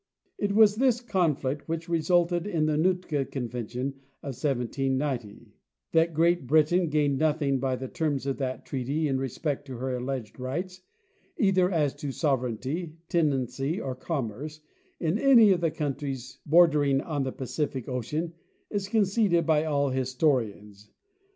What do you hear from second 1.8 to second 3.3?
resulted in the Nootka